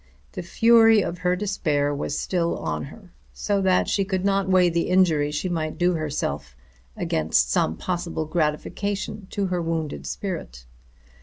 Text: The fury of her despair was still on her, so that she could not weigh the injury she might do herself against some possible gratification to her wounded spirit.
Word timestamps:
The 0.31 0.41
fury 0.41 1.03
of 1.03 1.19
her 1.19 1.35
despair 1.35 1.93
was 1.93 2.17
still 2.17 2.57
on 2.57 2.85
her, 2.85 3.13
so 3.33 3.61
that 3.61 3.87
she 3.87 4.03
could 4.03 4.25
not 4.25 4.49
weigh 4.49 4.67
the 4.67 4.89
injury 4.89 5.29
she 5.29 5.47
might 5.47 5.77
do 5.77 5.93
herself 5.93 6.55
against 6.97 7.51
some 7.51 7.77
possible 7.77 8.25
gratification 8.25 9.27
to 9.29 9.45
her 9.53 9.61
wounded 9.61 10.07
spirit. 10.07 10.65